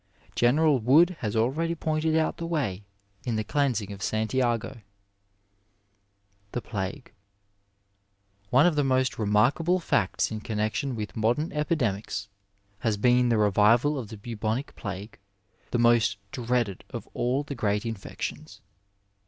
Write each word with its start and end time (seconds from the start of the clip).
General 0.33 0.79
Wood 0.79 1.11
has 1.19 1.35
already 1.35 1.75
pointed 1.75 2.15
out 2.17 2.37
the 2.37 2.47
way 2.47 2.87
in 3.23 3.35
the 3.35 3.43
cleansing 3.43 3.91
of 3.91 4.01
Santiago. 4.01 4.81
The 6.53 6.61
Plague.— 6.63 7.11
One 8.49 8.65
of 8.65 8.75
the 8.75 8.83
most 8.83 9.19
remarkable 9.19 9.77
bets 9.91 10.31
in 10.31 10.39
connexion 10.41 10.95
with 10.95 11.15
modem 11.15 11.51
epidemics 11.51 12.29
has 12.79 12.97
been 12.97 13.29
the 13.29 13.37
revival 13.37 13.95
of 13.99 14.07
the 14.07 14.17
bubonic 14.17 14.75
plague, 14.75 15.19
the 15.69 15.77
most 15.77 16.17
dreaded 16.31 16.83
of 16.89 17.07
all 17.13 17.43
the 17.43 17.53
great 17.53 17.85
infections. 17.85 18.59